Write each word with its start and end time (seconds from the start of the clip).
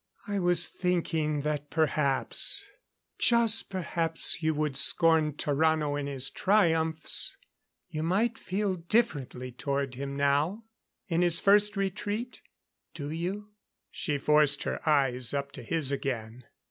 "I 0.25 0.39
was 0.39 0.67
thinking 0.67 1.41
that 1.41 1.69
perhaps 1.69 2.67
just 3.19 3.69
perhaps 3.69 4.41
you 4.41 4.55
would 4.55 4.75
scorn 4.75 5.33
Tarrano 5.33 5.95
in 5.95 6.07
his 6.07 6.31
triumphs, 6.31 7.37
you 7.87 8.01
might 8.01 8.35
feel 8.39 8.77
differently 8.77 9.51
toward 9.51 9.93
him 9.93 10.15
now 10.17 10.63
in 11.07 11.21
his 11.21 11.39
first 11.39 11.77
retreat. 11.77 12.41
Do 12.95 13.11
you?" 13.11 13.51
She 13.91 14.17
forced 14.17 14.63
her 14.63 14.81
eyes 14.89 15.35
up 15.35 15.51
to 15.51 15.61
his 15.61 15.91
again. 15.91 16.45